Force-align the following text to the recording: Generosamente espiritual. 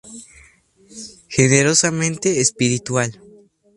Generosamente 1.29 2.39
espiritual. 2.41 3.21